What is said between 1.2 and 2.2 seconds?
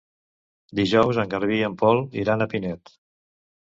en Garbí i en Pol